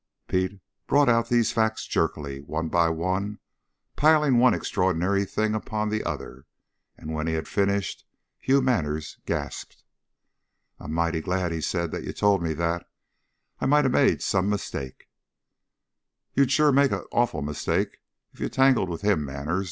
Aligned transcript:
Pete 0.27 0.59
brought 0.87 1.09
out 1.09 1.29
these 1.29 1.51
facts 1.51 1.85
jerkily, 1.85 2.39
one 2.41 2.69
by 2.69 2.89
one, 2.89 3.37
piling 3.95 4.39
one 4.39 4.55
extraordinary 4.55 5.25
thing 5.25 5.53
upon 5.53 5.89
the 5.89 6.03
other; 6.03 6.47
and 6.97 7.13
when 7.13 7.27
he 7.27 7.33
had 7.33 7.47
finished, 7.47 8.03
Hugh 8.39 8.63
Manners 8.63 9.19
gasped. 9.27 9.83
"I'm 10.79 10.91
mighty 10.91 11.21
glad," 11.21 11.51
he 11.51 11.61
said, 11.61 11.91
"that 11.91 12.03
you 12.03 12.13
told 12.13 12.41
me 12.41 12.53
that, 12.55 12.89
I 13.59 13.65
I 13.65 13.67
might 13.67 13.85
of 13.85 13.91
made 13.91 14.23
some 14.23 14.49
mistake." 14.49 15.07
"You'd 16.33 16.51
sure've 16.51 16.73
made 16.73 16.93
an 16.93 17.05
awful 17.11 17.43
mistake 17.43 17.99
if 18.33 18.39
you 18.39 18.49
tangle 18.49 18.87
with 18.87 19.01
him, 19.03 19.23
Manners. 19.23 19.59